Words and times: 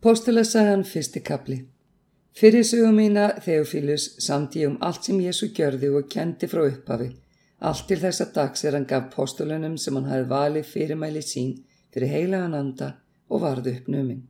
Póstulasagan 0.00 0.82
fyrsti 0.82 1.20
kapli 1.20 1.56
Fyrir 2.32 2.62
sögum 2.64 2.94
mína 2.96 3.24
Þeofílus 3.44 4.06
samti 4.24 4.62
ég 4.62 4.70
um 4.70 4.78
allt 4.86 5.04
sem 5.04 5.18
Jésu 5.20 5.50
gjörði 5.58 5.90
og 5.98 6.06
kendi 6.14 6.48
frá 6.48 6.62
upphafi. 6.70 7.08
Allt 7.68 7.84
til 7.90 7.98
þessa 8.00 8.26
dags 8.32 8.64
er 8.64 8.78
hann 8.78 8.86
gaf 8.88 9.10
postulunum 9.12 9.74
sem 9.76 9.98
hann 9.98 10.08
hafi 10.08 10.24
valið 10.30 10.70
fyrirmæli 10.70 11.20
sín 11.32 11.52
fyrir 11.92 12.14
heilagan 12.14 12.56
anda 12.62 12.90
og 13.28 13.44
varðu 13.44 13.76
upp 13.76 13.92
numinn. 13.92 14.24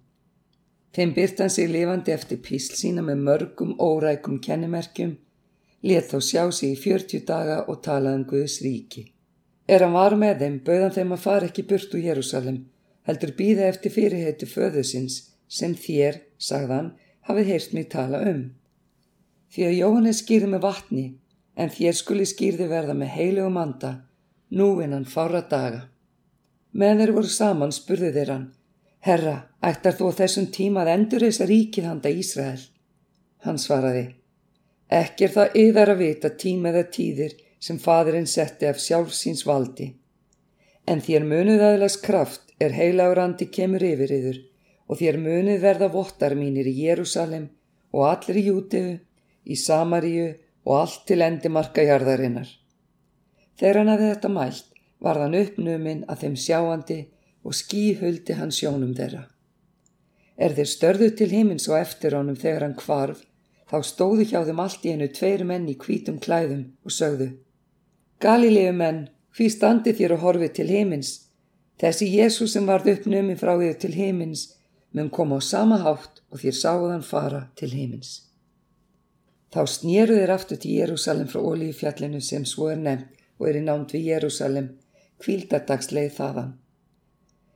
Þeim 0.90 1.14
byrt 1.20 1.44
hann 1.44 1.54
sig 1.60 1.70
lifandi 1.70 2.16
eftir 2.18 2.42
písl 2.50 2.74
sína 2.82 3.06
með 3.06 3.24
mörgum 3.30 3.72
órækum 3.78 4.42
kennimerkjum, 4.42 5.16
let 5.86 6.10
þó 6.10 6.18
sjá 6.18 6.44
sig 6.50 6.74
í 6.74 6.82
fjörtjú 6.82 7.22
daga 7.30 7.62
og 7.68 7.82
talaði 7.86 8.24
um 8.24 8.28
Guðs 8.34 8.58
ríki. 8.66 9.06
Er 9.70 9.86
hann 9.86 9.94
var 9.94 10.18
með 10.18 10.42
þeim, 10.42 10.60
bauðan 10.66 10.98
þeim 10.98 11.14
að 11.14 11.26
fara 11.30 11.54
ekki 11.54 11.68
burt 11.70 11.94
úr 11.94 12.06
Jérúsalem, 12.10 12.64
heldur 13.06 13.38
býða 13.38 13.70
eftir 13.70 14.00
fyrirheiti 14.00 14.50
föðusins 14.50 15.29
sem 15.50 15.74
þér, 15.74 16.20
sagðan, 16.38 16.92
hafið 17.26 17.50
heyrt 17.52 17.72
mig 17.74 17.88
tala 17.90 18.22
um. 18.30 18.44
Því 19.50 19.66
að 19.66 19.78
Jóhannes 19.80 20.22
skýrði 20.22 20.50
með 20.52 20.62
vatni, 20.62 21.06
en 21.58 21.72
þér 21.74 21.96
skuli 21.98 22.26
skýrði 22.28 22.68
verða 22.70 22.94
með 22.94 23.14
heilugum 23.16 23.58
anda, 23.58 23.92
nú 24.54 24.76
innan 24.84 25.08
fára 25.10 25.42
daga. 25.50 25.88
Með 26.70 27.02
þeir 27.02 27.14
voru 27.16 27.32
saman 27.34 27.74
spurði 27.74 28.12
þeir 28.14 28.32
hann, 28.34 28.48
Herra, 29.00 29.36
ættar 29.64 29.96
þú 29.96 30.12
á 30.12 30.18
þessum 30.20 30.50
tíma 30.54 30.84
að 30.84 30.92
endur 30.94 31.24
þess 31.24 31.42
að 31.42 31.50
ríkið 31.50 31.86
handa 31.88 32.10
Ísrael? 32.12 32.60
Hann 33.46 33.58
svaraði, 33.58 34.04
ekki 34.92 35.26
er 35.26 35.32
það 35.34 35.56
yðar 35.62 35.92
að 35.94 36.02
vita 36.04 36.30
tíma 36.42 36.70
eða 36.70 36.84
tíðir 36.94 37.34
sem 37.60 37.80
fadurinn 37.80 38.28
setti 38.28 38.68
af 38.68 38.78
sjálfsíns 38.80 39.46
valdi. 39.48 39.88
En 40.86 41.00
þér 41.00 41.26
munuð 41.26 41.64
aðlas 41.64 41.96
kraft 42.04 42.52
er 42.60 42.76
heilagur 42.76 43.22
andi 43.24 43.48
kemur 43.48 43.82
yfir 43.88 44.12
yður 44.18 44.40
og 44.90 44.98
þér 44.98 45.20
munið 45.22 45.60
verða 45.62 45.88
vottar 45.94 46.34
mínir 46.34 46.66
í 46.66 46.74
Jérúsalem 46.82 47.46
og 47.94 48.06
allir 48.08 48.40
í 48.40 48.46
Júteu, 48.48 48.98
í 49.46 49.54
Samaríu 49.54 50.32
og 50.66 50.74
allt 50.80 51.04
til 51.06 51.20
endimarka 51.22 51.84
jarðarinnar. 51.86 52.48
Þegar 53.58 53.78
hann 53.80 53.92
hafði 53.92 54.08
þetta 54.10 54.30
mælt, 54.34 54.66
var 55.00 55.20
hann 55.22 55.36
uppnuminn 55.38 56.02
að 56.10 56.24
þeim 56.24 56.36
sjáandi 56.44 56.98
og 57.46 57.56
skíhuldi 57.56 58.36
hann 58.36 58.52
sjónum 58.52 58.92
þeirra. 58.98 59.28
Er 60.36 60.56
þeir 60.56 60.70
störðu 60.74 61.10
til 61.16 61.30
himins 61.30 61.68
og 61.70 61.78
eftir 61.78 62.16
honum 62.18 62.36
þegar 62.36 62.66
hann 62.66 62.76
kvarf, 62.76 63.22
þá 63.70 63.78
stóðu 63.86 64.26
hjá 64.26 64.42
þeim 64.48 64.60
allt 64.64 64.84
í 64.84 64.94
einu 64.96 65.08
tveir 65.14 65.46
menn 65.46 65.68
í 65.70 65.78
hvítum 65.78 66.18
klæðum 66.18 66.66
og 66.84 66.94
sögðu 66.96 67.30
Galilegu 68.20 68.72
menn, 68.76 69.04
hví 69.32 69.46
standi 69.48 69.94
þér 69.96 70.18
og 70.18 70.24
horfið 70.26 70.50
til 70.58 70.66
himins? 70.68 71.10
Þessi 71.80 72.08
Jésús 72.12 72.52
sem 72.52 72.66
varð 72.68 72.90
uppnuminn 72.92 73.38
frá 73.40 73.54
þér 73.56 73.78
til 73.80 73.94
himins 73.96 74.42
mun 74.92 75.10
koma 75.10 75.38
á 75.38 75.42
sama 75.42 75.78
hátt 75.84 76.20
og 76.30 76.42
þér 76.42 76.56
sáðan 76.62 77.06
fara 77.06 77.42
til 77.58 77.70
heimins. 77.74 78.12
Þá 79.50 79.62
snýru 79.66 80.18
þeir 80.18 80.32
aftur 80.34 80.60
til 80.62 80.76
Jérúsalem 80.78 81.30
frá 81.30 81.40
Ólífjallinu 81.42 82.20
sem 82.22 82.44
svo 82.46 82.70
er 82.70 82.78
nefnt 82.78 83.16
og 83.40 83.48
er 83.48 83.58
í 83.58 83.64
námt 83.64 83.94
við 83.94 84.06
Jérúsalem, 84.10 84.68
kvíldadagsleið 85.22 86.12
þaðan. 86.18 86.52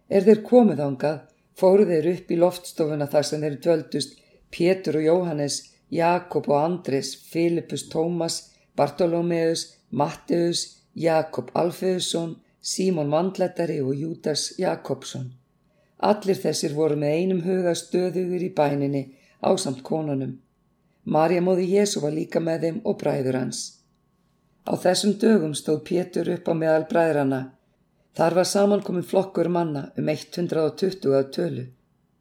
Er 0.09 0.25
þeir 0.27 0.41
komið 0.49 0.83
ángað, 0.85 1.21
fóru 1.55 1.87
þeir 1.89 2.11
upp 2.15 2.33
í 2.33 2.41
loftstofuna 2.41 3.07
þar 3.13 3.29
sem 3.29 3.45
þeir 3.45 3.61
dvöldust 3.67 4.19
Pétur 4.55 4.99
og 5.01 5.07
Jóhannes, 5.07 5.61
Jakob 5.91 6.49
og 6.51 6.59
Andres, 6.61 7.15
Filipus 7.15 7.89
Tómas, 7.93 8.51
Bartolómeus, 8.77 9.75
Matteus, 9.91 10.81
Jakob 10.95 11.51
Alfeusson, 11.55 12.37
Símon 12.63 13.11
Vandlættari 13.11 13.81
og 13.83 13.95
Júdas 13.95 14.55
Jakobsson. 14.59 15.33
Allir 15.99 16.39
þessir 16.39 16.75
voru 16.75 16.97
með 16.97 17.19
einum 17.19 17.43
huga 17.45 17.75
stöðugur 17.79 18.43
í 18.43 18.51
bæninni 18.55 19.05
á 19.45 19.51
samt 19.57 19.83
konunum. 19.83 20.39
Marja 21.05 21.41
móði 21.45 21.67
Jésu 21.77 22.01
var 22.01 22.15
líka 22.17 22.41
með 22.41 22.63
þeim 22.65 22.81
og 22.85 22.99
bræður 23.01 23.39
hans. 23.39 23.61
Á 24.65 24.73
þessum 24.81 25.19
dögum 25.21 25.55
stóð 25.55 25.83
Pétur 25.85 26.31
upp 26.33 26.49
á 26.49 26.55
meðal 26.57 26.87
bræðrana. 26.89 27.41
Þar 28.17 28.37
var 28.39 28.49
samankomin 28.49 29.05
flokkur 29.05 29.49
manna 29.49 29.91
um 29.99 30.09
120 30.09 31.13
að 31.19 31.31
tölu. 31.37 31.65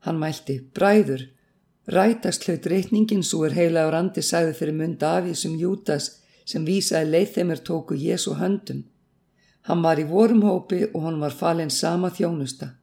Hann 0.03 0.19
mælti, 0.19 0.57
bræður, 0.75 1.29
rætast 1.87 2.43
hlaut 2.47 2.67
reitningin 2.67 3.23
svo 3.23 3.45
er 3.47 3.55
heila 3.55 3.87
á 3.87 3.93
randi 3.93 4.21
sæði 4.21 4.55
fyrir 4.57 4.75
mund 4.75 5.03
afísum 5.07 5.55
Jútas 5.55 6.09
sem 6.45 6.65
vísaði 6.67 7.11
leið 7.13 7.29
þeimir 7.37 7.63
tóku 7.63 7.95
Jésu 7.95 8.35
höndum. 8.35 8.83
Hann 9.63 9.83
var 9.83 9.99
í 9.99 10.03
vorum 10.03 10.43
hópi 10.43 10.83
og 10.91 11.05
hann 11.05 11.21
var 11.23 11.31
falinn 11.31 11.71
sama 11.71 12.09
þjónusta. 12.11 12.73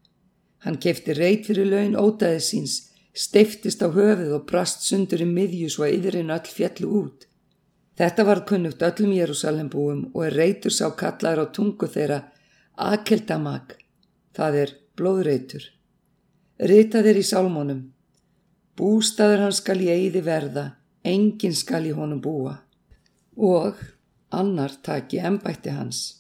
Hann 0.65 0.77
kefti 0.83 1.17
reit 1.17 1.47
fyrir 1.49 1.69
laun 1.71 1.97
ótaði 1.97 2.41
síns, 2.45 2.77
steiftist 3.17 3.81
á 3.81 3.89
höfuð 3.89 4.35
og 4.37 4.47
brast 4.51 4.85
sundur 4.85 5.23
í 5.25 5.29
miðju 5.29 5.71
svo 5.73 5.87
að 5.87 5.97
yðurinn 5.97 6.33
öll 6.35 6.53
fjallu 6.53 6.91
út. 7.01 7.27
Þetta 8.01 8.25
var 8.25 8.45
kunnugt 8.49 8.83
öllum 8.85 9.13
Jérúsalembúum 9.13 10.05
og 10.15 10.23
er 10.27 10.37
reitur 10.43 10.73
sá 10.73 10.87
kallar 10.97 11.41
á 11.41 11.47
tungu 11.53 11.89
þeirra 11.89 12.23
Akeldamag, 12.81 13.75
það 14.33 14.55
er 14.63 14.71
blóðreitur. 14.97 15.65
Rita 16.61 17.03
þeir 17.05 17.21
í 17.21 17.25
sálmónum. 17.25 17.83
Bústaður 18.77 19.47
hann 19.47 19.57
skal 19.57 19.81
ég 19.85 20.07
eiði 20.07 20.23
verða, 20.25 20.65
enginn 21.05 21.57
skal 21.57 21.85
ég 21.89 21.97
honum 22.01 22.23
búa. 22.25 22.55
Og 23.37 23.77
annar 24.33 24.77
taki 24.85 25.21
ennbætti 25.21 25.73
hans. 25.77 26.20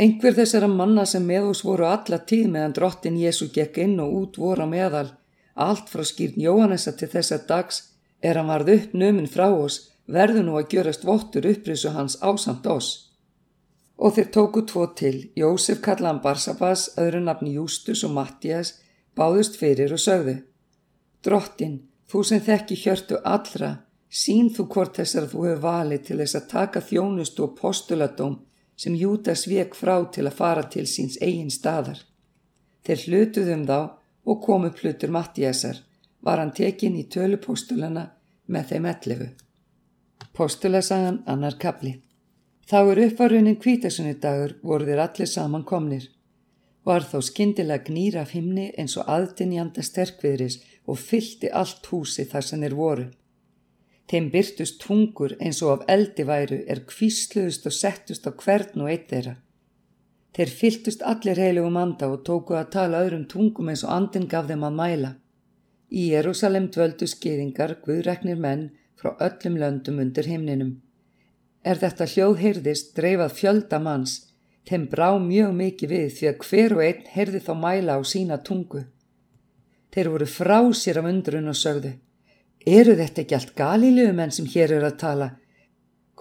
Einhver 0.00 0.32
þessara 0.32 0.68
manna 0.72 1.02
sem 1.04 1.24
með 1.28 1.50
oss 1.50 1.60
voru 1.66 1.84
alla 1.84 2.18
tíð 2.24 2.46
meðan 2.54 2.72
drottin 2.76 3.18
Jésu 3.20 3.50
gekk 3.52 3.76
inn 3.84 3.98
og 4.00 4.12
út 4.20 4.38
voru 4.40 4.64
á 4.64 4.68
meðal, 4.68 5.08
allt 5.52 5.90
frá 5.92 6.00
skýrn 6.08 6.40
Jóhannesa 6.40 6.94
til 6.96 7.10
þessa 7.12 7.42
dags, 7.48 7.82
er 8.24 8.38
hann 8.40 8.48
varð 8.48 8.72
upp 8.72 8.94
nöminn 8.96 9.28
frá 9.28 9.50
oss, 9.52 9.90
verðu 10.08 10.46
nú 10.46 10.56
að 10.56 10.72
gjörast 10.72 11.04
vottur 11.04 11.48
upprisu 11.50 11.92
hans 11.92 12.16
ásamt 12.22 12.66
oss. 12.66 13.10
Og 14.00 14.16
þeir 14.16 14.30
tóku 14.32 14.62
tvo 14.64 14.86
til, 14.96 15.28
Jósef 15.36 15.82
kallaðan 15.84 16.22
Barsabas, 16.24 16.86
öðru 16.96 17.20
nafni 17.26 17.52
Jústus 17.58 18.00
og 18.08 18.14
Mattias, 18.16 18.78
báðust 19.14 19.58
fyrir 19.60 19.92
og 19.92 20.00
sögðu. 20.00 20.38
Drottin, 21.22 21.82
þú 22.08 22.22
sem 22.24 22.40
þekki 22.40 22.80
hjörtu 22.80 23.20
allra, 23.28 23.74
sín 24.08 24.48
þú 24.56 24.66
hvort 24.72 24.96
þessar 24.96 25.28
þú 25.28 25.44
hefur 25.50 25.62
valið 25.66 26.08
til 26.08 26.18
þess 26.22 26.40
að 26.40 26.48
taka 26.54 26.82
þjónust 26.88 27.44
og 27.44 27.54
postuladóm 27.60 28.40
sem 28.76 28.94
Júdas 28.96 29.46
vek 29.48 29.74
frá 29.78 29.96
til 30.14 30.26
að 30.26 30.38
fara 30.38 30.64
til 30.74 30.86
síns 30.86 31.18
eigin 31.20 31.50
staðar. 31.50 32.00
Þeir 32.84 33.04
hlutuðum 33.06 33.66
þá 33.68 33.78
og 34.24 34.42
komu 34.42 34.70
plutur 34.70 35.10
Mattiasar, 35.10 35.82
var 36.22 36.38
hann 36.38 36.54
tekin 36.54 36.96
í 36.98 37.04
tölupóstulana 37.10 38.06
með 38.46 38.72
þeim 38.72 38.88
ellefu. 38.92 39.28
Póstulasagan 40.32 41.22
annar 41.26 41.58
kapli. 41.58 41.96
Þá 42.68 42.78
er 42.92 43.00
uppvarunin 43.06 43.58
kvítasunni 43.60 44.14
dagur 44.22 44.54
voru 44.62 44.86
þeir 44.86 45.02
allir 45.04 45.28
saman 45.28 45.64
komnir. 45.66 46.06
Var 46.86 47.04
þá 47.06 47.18
skindilega 47.26 47.84
gnýra 47.88 48.22
af 48.22 48.32
himni 48.34 48.70
eins 48.78 48.94
og 48.98 49.10
aðtinjanda 49.10 49.82
sterkviðris 49.86 50.60
og 50.86 50.98
fylti 50.98 51.50
allt 51.50 51.86
húsi 51.90 52.24
þar 52.30 52.46
sem 52.46 52.62
þeir 52.62 52.78
voru. 52.78 53.06
Þeim 54.10 54.28
byrtust 54.32 54.80
tungur 54.82 55.36
eins 55.40 55.62
og 55.64 55.72
af 55.72 55.86
eldi 55.94 56.26
væru 56.28 56.58
er 56.72 56.82
kvísluðust 56.88 57.68
og 57.70 57.74
settust 57.76 58.26
á 58.28 58.30
hvern 58.32 58.84
og 58.84 58.90
eitt 58.92 59.08
þeirra. 59.12 59.36
Þeir 60.36 60.52
fyltust 60.58 61.04
allir 61.12 61.40
heilugum 61.40 61.76
anda 61.76 62.08
og 62.12 62.22
tóku 62.26 62.56
að 62.56 62.70
tala 62.76 63.02
öðrum 63.04 63.26
tungum 63.28 63.70
eins 63.72 63.84
og 63.86 63.92
andin 63.96 64.28
gaf 64.28 64.48
þeim 64.48 64.64
að 64.68 64.78
mæla. 64.80 65.12
Í 65.92 66.08
Jérúsalem 66.12 66.70
dvöldu 66.72 67.08
skýðingar 67.08 67.76
guðreknir 67.84 68.40
menn 68.40 68.70
frá 68.96 69.12
öllum 69.26 69.58
löndum 69.60 70.00
undir 70.00 70.28
himninum. 70.28 70.78
Er 71.64 71.78
þetta 71.78 72.08
hljóð 72.08 72.38
heyrðist 72.42 72.94
dreifað 72.96 73.36
fjölda 73.38 73.78
manns, 73.78 74.14
þeim 74.68 74.88
brá 74.90 75.10
mjög 75.20 75.52
mikið 75.58 75.92
við 75.94 76.08
því 76.16 76.30
að 76.30 76.46
hver 76.48 76.76
og 76.76 76.86
einn 76.86 77.04
heyrði 77.16 77.42
þá 77.46 77.52
mæla 77.64 77.98
á 77.98 78.00
sína 78.02 78.40
tungu. 78.42 78.86
Þeir 79.92 80.08
voru 80.14 80.26
frá 80.26 80.58
sér 80.72 81.02
af 81.02 81.12
undrun 81.12 81.52
og 81.52 81.60
sögðu 81.60 81.92
Eru 82.66 82.94
þetta 82.94 83.22
ekki 83.22 83.34
allt 83.34 83.54
galílumenn 83.58 84.30
sem 84.30 84.46
hér 84.46 84.76
eru 84.78 84.86
að 84.86 84.98
tala? 85.00 85.28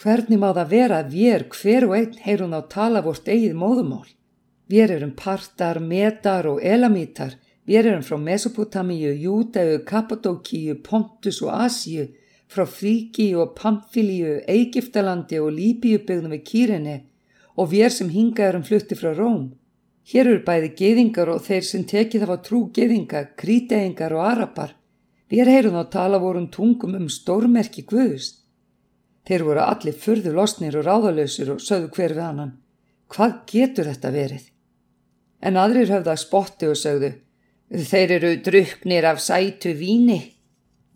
Hvernig 0.01 0.39
má 0.41 0.49
það 0.57 0.71
vera 0.71 0.97
að 1.03 1.11
við 1.13 1.43
hver 1.53 1.85
og 1.85 1.93
einn 1.97 2.17
heyrun 2.23 2.57
á 2.57 2.61
tala 2.65 3.01
vort 3.05 3.27
eigið 3.29 3.53
móðumál? 3.53 4.07
Við 4.71 4.95
erum 4.95 5.11
partar, 5.13 5.79
metar 5.79 6.47
og 6.47 6.63
elamítar. 6.63 7.35
Við 7.67 7.85
erum 7.91 8.01
frá 8.01 8.17
Mesopotamíu, 8.17 9.11
Júdau, 9.13 9.83
Kappadókíu, 9.85 10.79
Pontus 10.81 11.41
og 11.45 11.53
Asíu, 11.53 12.07
frá 12.49 12.65
Fríkíu 12.65 13.43
og 13.43 13.53
Pamfíliu, 13.59 14.41
Eigiptalandi 14.49 15.37
og 15.39 15.53
Líbíu 15.53 16.01
byggðum 16.07 16.33
við 16.33 16.45
Kýrinni 16.49 16.97
og 17.59 17.69
við 17.69 17.89
sem 17.93 18.09
hinga 18.09 18.47
erum 18.47 18.63
flutti 18.65 18.97
frá 18.97 19.11
Róm. 19.13 19.51
Hér 20.09 20.31
eru 20.31 20.43
bæði 20.47 20.71
geðingar 20.79 21.29
og 21.29 21.43
þeir 21.45 21.65
sem 21.67 21.83
tekið 21.85 22.25
af 22.25 22.33
á 22.33 22.37
trú 22.47 22.63
geðinga, 22.73 23.27
kríteingar 23.37 24.15
og 24.17 24.25
arapar. 24.25 24.73
Við 25.31 25.47
heyrum 25.47 25.79
þá 25.79 25.89
tala 25.95 26.19
vorum 26.19 26.49
tungum 26.51 26.95
um 26.99 27.07
stórmerki 27.09 27.85
guðust. 27.87 28.41
Þeir 29.27 29.45
voru 29.47 29.63
allir 29.63 29.95
fyrðu 29.95 30.33
losnir 30.35 30.75
og 30.77 30.87
ráðalösir 30.87 31.53
og 31.53 31.61
sögðu 31.63 31.91
hver 31.95 32.15
við 32.17 32.25
annan. 32.25 32.55
Hvað 33.11 33.37
getur 33.47 33.87
þetta 33.87 34.11
verið? 34.11 34.47
En 35.41 35.57
aðrir 35.57 35.89
höfða 35.91 36.17
spotti 36.19 36.67
og 36.67 36.77
sögðu, 36.77 37.13
Þeir 37.71 38.11
eru 38.17 38.29
druknir 38.43 39.05
af 39.07 39.21
sætu 39.23 39.71
víni. 39.79 40.19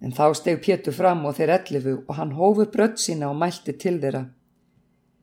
En 0.03 0.11
þá 0.11 0.33
steg 0.35 0.57
Pétur 0.59 0.91
fram 0.93 1.21
og 1.25 1.38
þeir 1.38 1.53
ellifu 1.55 1.93
og 2.03 2.17
hann 2.17 2.33
hófur 2.35 2.67
brött 2.73 2.99
sína 2.99 3.29
og 3.31 3.38
mælti 3.39 3.77
til 3.79 3.95
þeirra. 4.01 4.25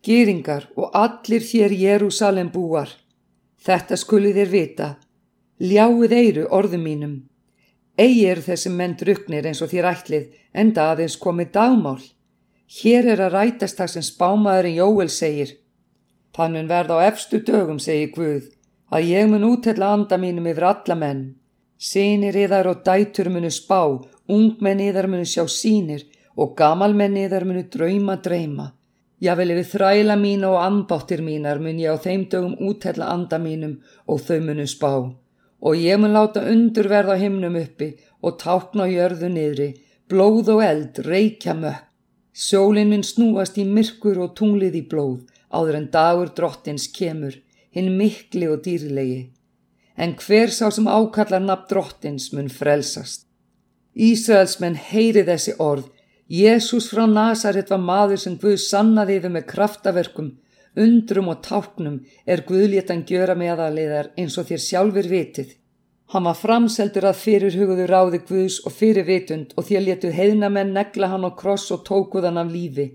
Gýringar 0.02 0.70
og 0.80 0.96
allir 0.96 1.44
þér 1.44 1.74
Jérúsalem 1.76 2.48
búar. 2.54 2.88
Þetta 3.60 3.98
skuli 4.00 4.32
þér 4.32 4.48
vita. 4.48 4.88
Ljáið 5.60 6.16
eiru 6.16 6.46
orðum 6.48 6.88
mínum. 6.88 7.14
Egi 8.02 8.22
eru 8.26 8.42
þessi 8.42 8.70
menn 8.72 8.94
druknir 8.98 9.46
eins 9.46 9.60
og 9.62 9.70
þér 9.70 9.88
ætlið, 9.92 10.24
enda 10.62 10.88
aðeins 10.92 11.18
komið 11.22 11.50
dagmál. 11.56 12.00
Hér 12.78 13.10
er 13.12 13.20
að 13.26 13.34
rætast 13.36 13.78
það 13.78 13.92
sem 13.92 14.06
spámaðurinn 14.06 14.78
Jóel 14.78 15.10
segir. 15.12 15.52
Þannig 16.36 16.70
verð 16.72 16.94
á 16.96 16.98
efstu 17.10 17.42
dögum, 17.44 17.78
segir 17.78 18.10
Guð, 18.16 18.48
að 18.88 19.08
ég 19.10 19.28
mun 19.28 19.46
útella 19.50 19.92
anda 19.92 20.18
mínum 20.18 20.48
yfir 20.48 20.68
alla 20.70 20.96
menn. 21.04 21.22
Sinir 21.76 22.38
yðar 22.38 22.70
og 22.72 22.82
dætur 22.86 23.28
munu 23.34 23.50
spá, 23.52 23.82
ungmenn 24.30 24.80
yðar 24.88 25.10
munu 25.12 25.28
sjá 25.28 25.44
sínir 25.50 26.06
og 26.36 26.56
gamalmenn 26.58 27.18
yðar 27.26 27.44
munu 27.44 27.66
drauma 27.68 28.16
drauma. 28.24 28.72
Jável 29.22 29.52
yfir 29.54 29.68
þræla 29.76 30.16
mína 30.18 30.54
og 30.54 30.62
ambáttir 30.64 31.20
mínar 31.22 31.60
mun 31.62 31.78
ég 31.78 31.92
á 31.92 31.96
þeim 32.00 32.24
dögum 32.32 32.56
útella 32.70 33.12
anda 33.12 33.38
mínum 33.38 33.76
og 34.08 34.24
þau 34.24 34.40
munu 34.48 34.66
spá. 34.66 34.94
Og 35.62 35.78
ég 35.78 36.00
mun 36.00 36.14
láta 36.16 36.42
undurverða 36.52 37.16
himnum 37.20 37.58
uppi 37.60 37.92
og 38.22 38.38
tákna 38.42 38.88
jörðu 38.90 39.30
niðri, 39.30 39.68
blóð 40.10 40.54
og 40.56 40.64
eld, 40.66 41.02
reykja 41.06 41.54
mökk. 41.58 41.88
Sjólinn 42.32 42.88
minn 42.88 43.04
snúast 43.04 43.58
í 43.60 43.64
myrkur 43.68 44.22
og 44.24 44.32
tunglið 44.38 44.78
í 44.80 44.86
blóð, 44.88 45.20
áður 45.52 45.78
en 45.82 45.90
dagur 45.92 46.32
drottins 46.32 46.86
kemur, 46.96 47.36
hinn 47.76 47.92
mikli 47.98 48.48
og 48.48 48.62
dýrlegi 48.64 49.20
en 49.96 50.14
hver 50.16 50.50
sá 50.50 50.70
sem 50.72 50.88
ákallar 50.88 51.42
nafn 51.42 51.68
drottins 51.70 52.30
mun 52.32 52.48
frelsast. 52.50 53.26
Ísraelsmenn 53.94 54.78
heyri 54.90 55.24
þessi 55.26 55.56
orð, 55.60 55.90
Jésús 56.32 56.88
frá 56.88 57.04
Nazaret 57.06 57.68
var 57.70 57.82
maður 57.82 58.22
sem 58.22 58.38
Guð 58.40 58.56
sannaði 58.62 59.18
yfir 59.18 59.34
með 59.34 59.48
kraftaverkum, 59.50 60.30
undrum 60.78 61.28
og 61.32 61.42
táknum 61.44 62.00
er 62.26 62.44
Guðlétan 62.48 63.04
gjöra 63.08 63.36
meðaliðar 63.38 64.12
eins 64.16 64.38
og 64.40 64.48
þér 64.48 64.62
sjálfur 64.66 65.08
vitið. 65.10 65.54
Hann 66.12 66.26
var 66.28 66.36
framseldur 66.36 67.06
að 67.08 67.20
fyrirhuguðu 67.22 67.86
ráði 67.88 68.20
Guðs 68.28 68.58
og 68.66 68.74
fyrir 68.76 69.06
vitund 69.08 69.54
og 69.56 69.68
þér 69.68 69.86
letuð 69.86 70.16
heiðnamenn 70.18 70.74
negla 70.76 71.08
hann 71.12 71.24
á 71.24 71.30
kross 71.36 71.70
og 71.72 71.86
tókuð 71.88 72.28
hann 72.28 72.40
af 72.40 72.52
lífi. 72.52 72.90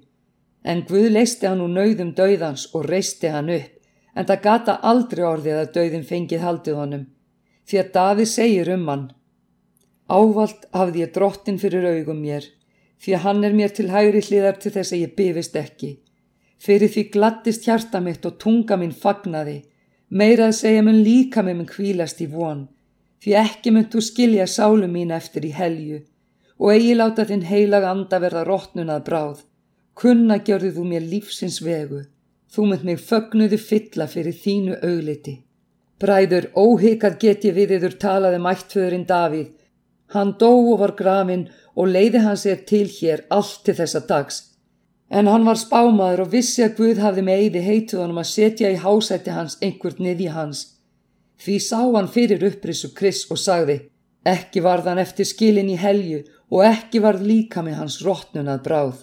En 0.63 0.83
Guð 0.89 1.09
leisti 1.15 1.47
hann 1.49 1.63
úr 1.63 1.73
nauðum 1.73 2.13
dauðans 2.17 2.67
og 2.73 2.85
reisti 2.89 3.31
hann 3.33 3.49
upp 3.53 3.73
en 4.17 4.25
það 4.25 4.43
gata 4.43 4.79
aldrei 4.91 5.23
orðið 5.25 5.59
að 5.61 5.71
dauðin 5.75 6.05
fengið 6.09 6.41
haldið 6.41 6.79
honum, 6.79 7.05
því 7.69 7.79
að 7.81 7.91
Davíð 7.97 8.29
segir 8.31 8.71
um 8.73 8.87
hann. 8.89 9.05
Ávalt 10.09 10.65
hafði 10.73 11.03
ég 11.03 11.13
drottin 11.13 11.59
fyrir 11.61 11.85
augum 11.85 12.23
mér, 12.23 12.47
því 12.97 13.13
að 13.13 13.23
hann 13.27 13.43
er 13.45 13.57
mér 13.57 13.75
til 13.77 13.89
hægri 13.93 14.23
hliðar 14.25 14.57
til 14.61 14.73
þess 14.73 14.95
að 14.95 15.03
ég 15.03 15.15
bifist 15.19 15.57
ekki. 15.59 15.91
Fyrir 16.57 16.89
því 16.93 17.03
glattist 17.13 17.67
hjarta 17.67 18.01
mitt 18.01 18.25
og 18.25 18.37
tunga 18.41 18.77
minn 18.77 18.95
fagnaði, 19.03 19.59
meira 20.09 20.49
að 20.49 20.57
segja 20.61 20.83
mun 20.83 21.03
líka 21.05 21.43
með 21.45 21.59
minn 21.59 21.71
kvílast 21.71 22.21
í 22.25 22.27
von, 22.31 22.67
því 23.21 23.35
ekki 23.43 23.73
mun 23.73 23.89
þú 23.93 24.03
skilja 24.09 24.47
sálu 24.49 24.89
mín 24.89 25.13
eftir 25.13 25.45
í 25.45 25.53
helju, 25.53 26.01
og 26.57 26.73
eigi 26.73 26.95
láta 26.97 27.27
þinn 27.29 27.45
heilag 27.51 27.85
anda 27.85 28.19
verða 28.23 28.43
rótnunað 28.47 29.03
bráð, 29.09 29.43
kunna 29.93 30.39
gjörðu 30.41 30.73
þú 30.77 30.85
mér 30.91 31.09
lífsins 31.11 31.61
vegu. 31.61 32.05
Þú 32.53 32.65
mynd 32.69 32.83
mig 32.87 33.01
fögnuðu 33.03 33.57
fylla 33.59 34.07
fyrir 34.07 34.35
þínu 34.43 34.77
augliti. 34.79 35.33
Bræður, 35.99 36.51
óhikað 36.55 37.17
get 37.21 37.45
ég 37.47 37.55
við 37.57 37.73
yfir 37.77 37.97
talaði 38.01 38.39
mættföðurinn 38.41 39.07
Davíð. 39.09 39.49
Hann 40.13 40.35
dó 40.39 40.51
og 40.53 40.77
var 40.79 40.93
grafinn 40.95 41.47
og 41.75 41.89
leiði 41.91 42.21
hans 42.23 42.45
er 42.45 42.61
til 42.69 42.85
hér 42.87 43.25
allt 43.33 43.65
til 43.65 43.75
þessa 43.75 44.03
dags. 44.07 44.37
En 45.09 45.27
hann 45.31 45.45
var 45.47 45.59
spámaður 45.59 46.25
og 46.25 46.31
vissi 46.33 46.63
að 46.65 46.75
Guð 46.79 47.01
hafði 47.03 47.23
með 47.23 47.43
eiði 47.43 47.61
heituðanum 47.67 48.21
að 48.21 48.31
setja 48.31 48.71
í 48.73 48.79
hásætti 48.81 49.31
hans 49.31 49.55
einhvert 49.63 50.01
niði 50.03 50.27
hans. 50.35 50.63
Því 51.39 51.55
sá 51.63 51.79
hann 51.79 52.09
fyrir 52.11 52.43
upprissu 52.43 52.91
Kris 52.97 53.23
og 53.31 53.39
sagði, 53.39 53.77
ekki 54.27 54.63
varð 54.65 54.89
hann 54.91 54.99
eftir 54.99 55.29
skilin 55.29 55.69
í 55.71 55.77
helju 55.79 56.23
og 56.51 56.65
ekki 56.67 56.99
varð 57.03 57.23
líka 57.23 57.63
með 57.63 57.79
hans 57.81 58.01
rótnunað 58.03 58.63
bráð. 58.67 58.97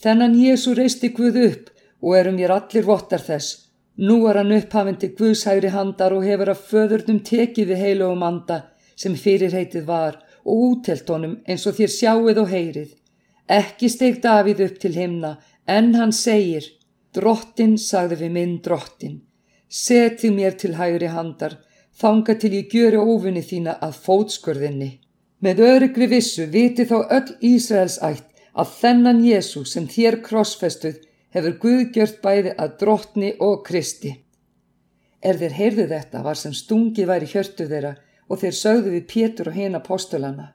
Þennan 0.00 0.36
Jésu 0.36 0.74
reisti 0.76 1.12
Guð 1.16 1.40
upp 1.46 1.72
og 2.00 2.16
erum 2.16 2.38
ég 2.40 2.52
allir 2.52 2.86
vottar 2.86 3.24
þess. 3.24 3.66
Nú 4.00 4.22
er 4.28 4.40
hann 4.40 4.54
upphafinn 4.56 4.96
til 5.00 5.12
Guðshægri 5.16 5.72
handar 5.74 6.14
og 6.16 6.24
hefur 6.24 6.52
að 6.52 6.62
föðurnum 6.70 7.20
tekið 7.24 7.72
við 7.72 7.82
heilugum 7.84 8.24
anda 8.24 8.62
sem 8.96 9.16
fyrirheitið 9.16 9.84
var 9.88 10.16
og 10.44 10.64
útelt 10.70 11.08
honum 11.12 11.36
eins 11.46 11.66
og 11.68 11.76
þér 11.76 11.92
sjáuð 11.96 12.40
og 12.44 12.48
heyrið. 12.52 12.94
Ekki 13.50 13.88
steg 13.90 14.20
Davíð 14.22 14.62
upp 14.66 14.78
til 14.82 14.94
himna 14.94 15.32
en 15.66 15.94
hann 15.98 16.12
segir, 16.14 16.64
drottin 17.14 17.76
sagði 17.78 18.20
við 18.22 18.32
minn 18.36 18.56
drottin, 18.62 19.16
seti 19.66 20.30
mér 20.30 20.54
til 20.58 20.76
hægri 20.78 21.10
handar, 21.10 21.56
þanga 22.00 22.36
til 22.38 22.52
ég 22.54 22.70
gjöru 22.70 23.00
ofunni 23.14 23.42
þína 23.42 23.76
að 23.86 23.96
fótskurðinni. 24.04 24.90
Með 25.42 25.62
öryggri 25.66 26.06
vissu 26.12 26.46
viti 26.52 26.86
þá 26.86 26.98
öll 27.16 27.30
Ísraels 27.50 27.98
ætt 28.06 28.28
að 28.54 28.74
þennan 28.80 29.22
Jésu 29.24 29.64
sem 29.66 29.88
þér 29.88 30.20
krossfestuð 30.26 31.00
hefur 31.34 31.56
Guð 31.62 31.82
gjört 31.96 32.20
bæði 32.22 32.52
að 32.58 32.76
drottni 32.82 33.32
og 33.46 33.64
Kristi. 33.66 34.12
Er 35.22 35.40
þeir 35.40 35.56
heyrðu 35.58 35.86
þetta 35.90 36.22
var 36.24 36.38
sem 36.38 36.54
stungi 36.56 37.06
væri 37.08 37.28
hjörtu 37.32 37.66
þeirra 37.72 37.96
og 38.28 38.40
þeir 38.42 38.56
sögðu 38.56 38.94
við 38.94 39.08
Pétur 39.10 39.50
og 39.50 39.58
hina 39.58 39.82
postulana. 39.84 40.52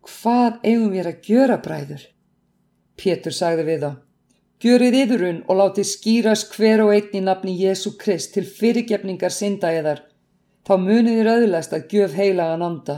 Hvað 0.00 0.64
eigum 0.64 0.94
við 0.94 1.10
að 1.10 1.28
gjöra 1.28 1.60
bræður? 1.62 2.06
Pétur 3.00 3.34
sagði 3.34 3.66
við 3.70 3.84
þá. 3.86 3.90
Gjörið 4.60 4.96
yðurun 5.02 5.42
og 5.48 5.60
látið 5.62 5.88
skýrast 5.88 6.54
hver 6.54 6.84
og 6.84 6.92
einn 6.92 7.16
í 7.16 7.24
nafni 7.24 7.56
Jésu 7.56 7.94
Krist 8.00 8.34
til 8.36 8.44
fyrirgefningar 8.44 9.32
syndaeðar. 9.32 10.02
Þá 10.68 10.74
munið 10.84 11.20
þér 11.20 11.30
öðlast 11.34 11.72
að 11.72 11.86
gjöf 11.94 12.16
heilagan 12.20 12.66
anda. 12.66 12.96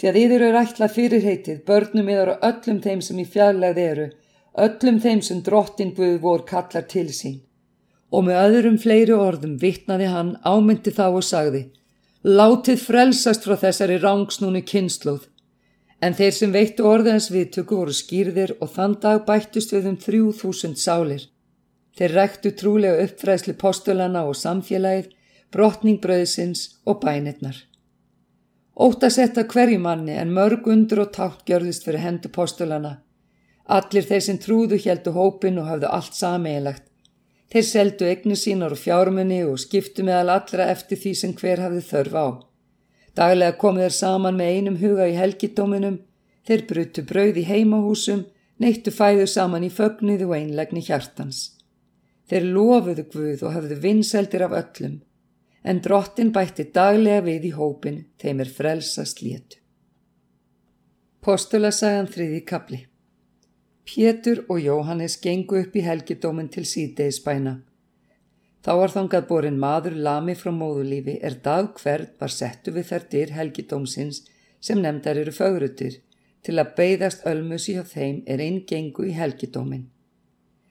Því 0.00 0.08
að 0.10 0.20
yður 0.24 0.44
er 0.48 0.60
ætlað 0.64 0.94
fyrirheitið 0.96 1.64
börnum 1.68 2.08
yður 2.10 2.32
og 2.34 2.46
öllum 2.48 2.80
þeim 2.86 3.02
sem 3.04 3.20
í 3.20 3.26
fjarlæð 3.34 3.80
eru 3.84 4.06
öllum 4.54 5.00
þeim 5.02 5.20
sem 5.22 5.42
drottin 5.42 5.92
Guð 5.94 6.20
vor 6.22 6.44
kallar 6.46 6.86
til 6.90 7.08
sín. 7.12 7.40
Og 8.14 8.26
með 8.26 8.40
öðrum 8.46 8.78
fleiri 8.78 9.14
orðum 9.16 9.56
vittnaði 9.58 10.10
hann 10.10 10.34
ámyndi 10.46 10.92
þá 10.94 11.06
og 11.08 11.24
sagði, 11.26 11.64
látið 12.22 12.82
frelsast 12.86 13.46
frá 13.46 13.56
þessari 13.58 13.98
rángsnúni 14.02 14.62
kynnslóð. 14.62 15.26
En 16.04 16.16
þeir 16.18 16.34
sem 16.36 16.52
veittu 16.52 16.86
orðins 16.90 17.30
viðtöku 17.32 17.78
voru 17.80 17.94
skýrðir 17.96 18.56
og 18.60 18.72
þann 18.74 18.96
dag 19.04 19.22
bættust 19.28 19.72
við 19.72 19.90
um 19.92 20.00
þrjú 20.06 20.32
þúsund 20.40 20.80
sálir. 20.80 21.28
Þeir 21.96 22.16
rektu 22.18 22.52
trúlega 22.58 23.06
uppfræðsli 23.06 23.54
postulana 23.60 24.24
og 24.28 24.36
samfélagið, 24.36 25.12
brotning 25.54 26.00
bröðsins 26.02 26.66
og 26.84 27.00
bænirnar. 27.04 27.56
Ótt 28.74 29.06
að 29.06 29.16
setja 29.16 29.46
hverju 29.46 29.78
manni 29.80 30.18
en 30.18 30.34
mörg 30.34 30.66
undur 30.66 31.04
og 31.06 31.14
tátt 31.14 31.46
gjörðist 31.48 31.86
fyrir 31.86 32.02
hendu 32.02 32.32
postulana 32.34 32.96
Allir 33.64 34.04
þeir 34.04 34.20
sem 34.20 34.38
trúðu 34.38 34.76
heldu 34.84 35.12
hópin 35.14 35.58
og 35.60 35.68
hafðu 35.70 35.88
allt 35.88 36.16
sameigilegt. 36.18 36.84
Þeir 37.52 37.64
seldu 37.64 38.08
egnu 38.08 38.36
sínar 38.36 38.74
og 38.74 38.80
fjármunni 38.80 39.40
og 39.46 39.60
skiptu 39.62 40.04
meðal 40.04 40.34
allra 40.36 40.66
eftir 40.72 41.00
því 41.00 41.12
sem 41.16 41.32
hver 41.38 41.62
hafði 41.64 41.80
þörf 41.88 42.16
á. 42.18 42.26
Daglega 43.14 43.56
komu 43.58 43.82
þeir 43.84 43.94
saman 43.94 44.38
með 44.38 44.52
einum 44.56 44.78
huga 44.80 45.08
í 45.10 45.16
helgidóminum, 45.18 45.98
þeir 46.46 46.64
brutu 46.70 47.04
brauð 47.06 47.40
í 47.40 47.44
heimahúsum, 47.48 48.24
neittu 48.58 48.90
fæðu 48.94 49.26
saman 49.30 49.66
í 49.66 49.70
fögnuðu 49.70 50.30
og 50.30 50.36
einlegni 50.38 50.82
hjartans. 50.84 51.42
Þeir 52.30 52.48
lofuðu 52.56 53.04
Guð 53.12 53.44
og 53.44 53.52
hafðu 53.54 53.80
vinseldir 53.82 54.46
af 54.46 54.56
öllum, 54.60 54.96
en 55.64 55.82
drottin 55.84 56.32
bætti 56.32 56.66
daglega 56.74 57.24
við 57.28 57.50
í 57.50 57.52
hópin 57.58 58.02
þeim 58.20 58.42
er 58.44 58.50
frelsast 58.56 59.22
létu. 59.22 59.60
Postula 61.24 61.70
sagan 61.72 62.10
þriði 62.10 62.42
kapli 62.44 62.80
Pétur 63.84 64.46
og 64.48 64.60
Jóhannes 64.60 65.18
gengu 65.20 65.58
upp 65.60 65.74
í 65.76 65.82
helgidómin 65.84 66.48
til 66.48 66.64
síðdeisbæna. 66.64 67.58
Þá 68.64 68.72
var 68.80 68.92
þangað 68.94 69.26
borin 69.28 69.58
maður 69.60 69.96
lami 70.06 70.34
frá 70.40 70.50
móðulífi 70.56 71.18
er 71.28 71.34
dag 71.44 71.74
hverð 71.80 72.14
var 72.20 72.32
settu 72.32 72.72
við 72.72 72.86
þær 72.90 73.02
dyr 73.12 73.32
helgidómsins 73.38 74.22
sem 74.64 74.80
nefndar 74.80 75.20
eru 75.20 75.34
fögrutir 75.36 75.98
til 76.44 76.56
að 76.60 76.72
beigðast 76.78 77.26
ölmusi 77.28 77.74
hjá 77.76 77.84
þeim 77.90 78.22
er 78.26 78.40
einn 78.40 78.62
gengu 78.68 79.04
í 79.08 79.12
helgidómin. 79.16 79.90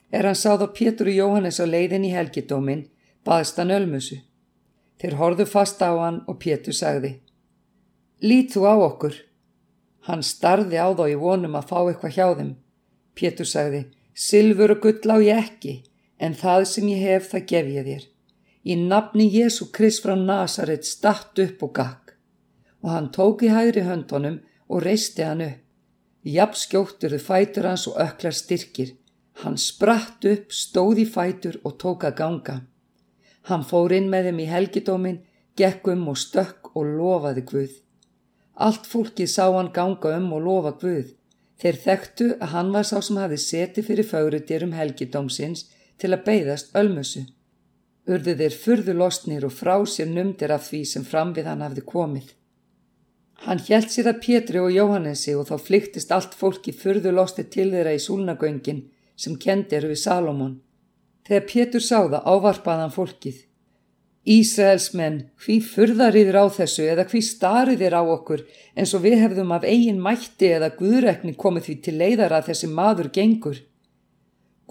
Er 0.10 0.26
hann 0.26 0.38
sáð 0.38 0.66
á 0.66 0.68
Pétur 0.74 1.10
og 1.10 1.18
Jóhannes 1.20 1.62
á 1.62 1.66
leiðin 1.70 2.08
í 2.10 2.14
helgidómin, 2.14 2.88
baðst 3.26 3.62
hann 3.62 3.74
ölmusu. 3.74 4.20
Þeir 5.02 5.18
horðu 5.22 5.46
fast 5.50 5.82
á 5.86 5.94
hann 5.94 6.22
og 6.28 6.42
Pétur 6.42 6.74
sagði 6.74 7.20
Lít 8.24 8.54
þú 8.54 8.66
á 8.70 8.76
okkur. 8.80 9.16
Hann 10.08 10.22
starði 10.24 10.78
á 10.80 10.90
þá 10.96 11.06
í 11.12 11.18
vonum 11.20 11.58
að 11.60 11.70
fá 11.70 11.80
eitthvað 11.82 12.16
hjá 12.18 12.28
þeim 12.40 12.54
Pétur 13.14 13.46
sagði, 13.46 13.82
Silfur 14.14 14.74
og 14.74 14.80
gull 14.82 15.14
á 15.14 15.18
ég 15.22 15.42
ekki, 15.44 15.74
en 16.24 16.38
það 16.40 16.66
sem 16.72 16.88
ég 16.94 17.04
hef 17.08 17.30
það 17.34 17.50
gef 17.52 17.74
ég 17.78 17.90
þér. 17.90 18.08
Í 18.64 18.74
nafni 18.80 19.28
Jésu 19.28 19.68
Krist 19.76 20.06
frá 20.06 20.16
Nazaret 20.16 20.88
statt 20.88 21.40
upp 21.46 21.68
og 21.68 21.76
gakk. 21.80 22.04
og 22.84 22.90
hann 22.92 23.12
tók 23.16 23.44
í 23.48 23.50
hægri 23.52 23.86
höndunum 23.88 24.42
og 24.68 24.84
reisti 24.84 25.24
hann 25.24 25.42
upp. 25.46 25.60
Japp 26.24 26.56
skjótturðu 26.60 27.20
fætur 27.20 27.68
hans 27.70 27.88
og 27.88 28.00
öklar 28.00 28.36
styrkir. 28.36 28.94
Hann 29.42 29.58
spratt 29.58 30.26
upp, 30.28 30.52
stóð 30.52 31.04
í 31.04 31.06
fætur 31.08 31.60
og 31.64 31.78
tók 31.80 32.04
að 32.08 32.18
ganga. 32.20 32.56
Hann 33.50 33.64
fór 33.68 33.96
inn 33.96 34.10
með 34.12 34.30
þeim 34.30 34.40
í 34.44 34.50
helgidómin, 34.52 35.20
gekk 35.60 35.90
um 35.94 36.08
og 36.12 36.20
stökk 36.20 36.72
og 36.76 36.92
lofaði 37.00 37.44
Guð. 37.52 37.74
Allt 38.56 38.88
fólkið 38.88 39.32
sá 39.32 39.46
hann 39.52 39.72
ganga 39.76 40.16
um 40.18 40.32
og 40.38 40.44
lofa 40.48 40.76
Guð. 40.84 41.16
Þeir 41.60 41.80
þekktu 41.86 42.28
að 42.40 42.54
hann 42.56 42.72
var 42.76 42.88
sá 42.88 43.00
sem 43.02 43.20
hafi 43.20 43.40
setið 43.40 43.88
fyrir 43.90 44.08
fárutir 44.08 44.64
um 44.68 44.76
helgidómsins 44.76 45.66
til 46.04 46.12
að 46.12 46.26
beigðast 46.28 46.76
ölmusu. 46.76 47.24
Urðu 48.12 48.36
þeir 48.40 48.56
furðu 48.60 48.94
losnir 49.00 49.46
og 49.48 49.54
frá 49.56 49.78
sér 49.88 50.10
numdir 50.12 50.52
af 50.52 50.66
því 50.68 50.82
sem 50.90 51.06
fram 51.08 51.32
við 51.36 51.48
hann 51.48 51.64
hafði 51.64 51.86
komið. 51.88 52.34
Hann 53.46 53.64
hjælt 53.64 53.92
sér 53.92 54.10
að 54.12 54.20
Pétri 54.24 54.60
og 54.60 54.72
Jóhannesi 54.72 55.34
og 55.36 55.48
þá 55.48 55.56
flyktist 55.70 56.12
allt 56.16 56.36
fólki 56.40 56.76
furðu 56.76 57.12
losti 57.16 57.48
til 57.56 57.72
þeirra 57.72 57.96
í 57.96 58.04
súlnagöngin 58.04 58.84
sem 59.16 59.40
kendir 59.40 59.88
við 59.88 60.00
Salomón. 60.04 60.60
Þegar 61.28 61.50
Pétur 61.50 61.84
sá 61.84 61.98
það 62.04 62.28
ávarpaðan 62.28 62.94
fólkið. 62.94 63.42
Ísraels 64.24 64.94
menn, 64.96 65.18
hví 65.44 65.58
furðariður 65.64 66.38
á 66.40 66.46
þessu 66.56 66.86
eða 66.88 67.04
hví 67.12 67.20
stariðir 67.28 67.96
á 68.00 68.04
okkur 68.04 68.46
eins 68.76 68.94
og 68.96 69.04
við 69.04 69.20
hefðum 69.20 69.52
af 69.56 69.68
eigin 69.68 70.00
mætti 70.04 70.54
eða 70.56 70.72
guðrekni 70.78 71.36
komið 71.36 71.68
því 71.68 71.76
til 71.84 71.96
leiðar 72.00 72.36
að 72.38 72.52
þessi 72.52 72.70
maður 72.72 73.12
gengur. 73.16 73.60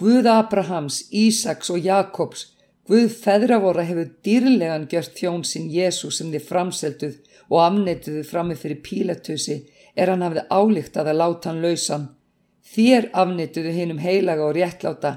Guð 0.03 0.27
Abrahams, 0.27 0.97
Ísaks 1.15 1.69
og 1.71 1.85
Jakobs, 1.87 2.49
Guð 2.91 3.13
feðravora 3.23 3.85
hefur 3.87 4.09
dýrlegan 4.27 4.89
gjört 4.91 5.13
þjón 5.15 5.45
sinn 5.47 5.69
Jésús 5.71 6.17
sem 6.19 6.33
þið 6.33 6.49
framselduð 6.49 7.13
og 7.53 7.61
afneituðu 7.63 8.25
frammi 8.27 8.57
fyrir 8.59 8.81
pílatusi 8.83 9.61
er 9.95 10.11
hann 10.11 10.25
hafði 10.27 10.43
álíkt 10.51 10.99
að 10.99 11.13
að 11.13 11.21
láta 11.21 11.51
hann 11.53 11.61
lausan. 11.63 12.09
Þér 12.73 13.07
afneituðu 13.23 13.77
hinnum 13.77 14.01
heilaga 14.03 14.49
og 14.49 14.57
réttláta 14.57 15.13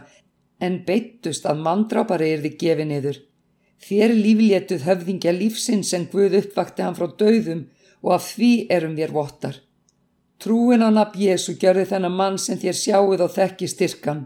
en 0.62 0.78
beittust 0.86 1.50
að 1.50 1.66
mandrápari 1.66 2.30
er 2.36 2.46
þið 2.46 2.60
gefið 2.62 2.90
niður. 2.92 3.20
Þér 3.88 4.16
líflétuð 4.20 4.86
höfðingja 4.86 5.34
lífsins 5.40 5.96
en 5.98 6.06
Guð 6.14 6.38
uppvakti 6.44 6.86
hann 6.86 7.00
frá 7.00 7.10
döðum 7.10 7.66
og 8.06 8.14
af 8.20 8.30
því 8.36 8.54
erum 8.78 8.94
við 9.02 9.18
vottar. 9.18 9.58
Trúin 10.38 10.86
á 10.86 10.94
nafn 10.94 11.26
Jésu 11.26 11.58
gjörði 11.58 11.90
þennan 11.96 12.18
mann 12.22 12.38
sem 12.38 12.62
þér 12.62 12.82
sjáuð 12.84 13.26
og 13.26 13.34
þekki 13.40 13.74
styrkan. 13.74 14.26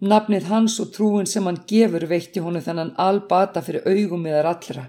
Nafnið 0.00 0.46
hans 0.48 0.78
og 0.80 0.94
trúin 0.94 1.26
sem 1.28 1.44
hann 1.44 1.58
gefur 1.68 2.06
veitti 2.08 2.40
honu 2.40 2.62
þennan 2.64 2.94
albata 2.96 3.60
fyrir 3.60 3.84
augum 3.84 4.22
meðar 4.24 4.46
allra. 4.54 4.86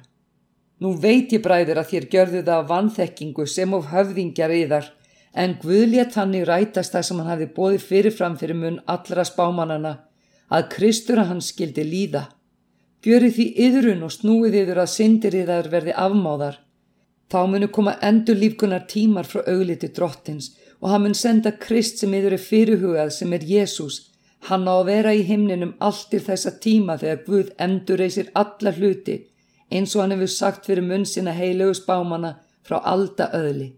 Nú 0.80 0.94
veit 1.04 1.34
ég 1.36 1.44
bræður 1.44 1.82
að 1.82 1.90
þér 1.90 2.06
gjörðu 2.14 2.44
það 2.48 2.70
vanþekkingu 2.70 3.46
sem 3.46 3.74
of 3.76 3.90
höfðingjar 3.92 4.54
yðar, 4.56 4.88
en 5.36 5.58
Guðlétt 5.62 6.16
hann 6.16 6.32
í 6.36 6.46
rætast 6.48 6.96
það 6.96 7.04
sem 7.08 7.20
hann 7.20 7.32
hafi 7.32 7.48
bóðið 7.58 7.84
fyrirfram 7.90 8.38
fyrir 8.40 8.58
mun 8.58 8.80
allra 8.94 9.26
spámanana, 9.28 9.92
að 10.48 10.70
Kristur 10.76 11.20
að 11.20 11.34
hann 11.34 11.44
skildi 11.44 11.86
líða. 11.86 12.24
Gjöri 13.04 13.32
því 13.36 13.46
yðrun 13.66 14.06
og 14.08 14.14
snúið 14.16 14.58
yður 14.62 14.82
að 14.86 14.94
syndir 14.94 15.36
yðar 15.44 15.68
verði 15.74 15.96
afmáðar. 15.98 16.60
Þá 17.32 17.40
munu 17.52 17.68
koma 17.68 17.98
endur 18.04 18.40
lífkunar 18.40 18.88
tímar 18.88 19.28
frá 19.28 19.44
augliti 19.44 19.92
drottins 19.92 20.52
og 20.80 20.90
hann 20.92 21.06
mun 21.06 21.16
senda 21.16 21.52
Krist 21.52 22.00
sem 22.00 22.14
yður 22.16 22.36
er 22.38 22.44
fyrirhugað 22.44 23.14
sem 23.16 23.34
er 23.34 23.46
Jésús, 23.48 24.00
Hann 24.50 24.66
á 24.66 24.74
að 24.74 24.88
vera 24.90 25.12
í 25.14 25.22
himninum 25.28 25.76
allt 25.80 26.08
til 26.12 26.22
þessa 26.26 26.56
tíma 26.64 26.98
þegar 27.02 27.20
Guð 27.28 27.52
endur 27.66 28.02
reysir 28.02 28.32
alla 28.34 28.74
hluti 28.78 29.18
eins 29.72 29.94
og 29.96 30.04
hann 30.04 30.16
hefur 30.16 30.32
sagt 30.34 30.66
fyrir 30.68 30.86
munn 30.88 31.06
sinna 31.06 31.34
heilögu 31.36 31.76
spámana 31.78 32.34
frá 32.68 32.80
alda 32.94 33.30
öðli. 33.38 33.70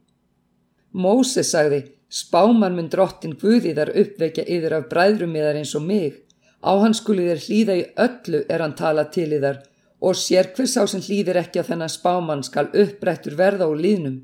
Móses 0.94 1.52
sagði, 1.54 1.84
spáman 2.10 2.76
mun 2.78 2.90
drottin 2.94 3.38
Guði 3.42 3.74
þar 3.78 3.94
uppvekja 4.04 4.46
yfir 4.56 4.78
af 4.78 4.90
bræðrum 4.92 5.36
yðar 5.38 5.60
eins 5.62 5.76
og 5.78 5.86
mig. 5.88 6.20
Á 6.64 6.72
hann 6.80 6.96
skuli 6.98 7.28
þér 7.30 7.46
hlýða 7.46 7.78
í 7.80 7.86
öllu 8.06 8.44
er 8.50 8.64
hann 8.64 8.76
tala 8.80 9.08
til 9.14 9.32
yðar 9.38 9.64
og 10.04 10.18
sér 10.20 10.52
hvers 10.56 10.76
á 10.80 10.84
sem 10.88 11.02
hlýðir 11.04 11.40
ekki 11.40 11.62
að 11.62 11.70
þennan 11.72 11.92
spáman 11.92 12.44
skal 12.44 12.70
upprættur 12.72 13.38
verða 13.40 13.70
úr 13.72 13.80
líðnum. 13.80 14.18